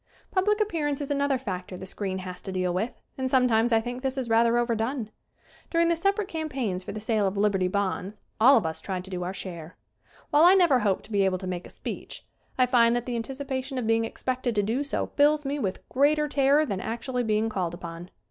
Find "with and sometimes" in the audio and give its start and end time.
2.73-3.71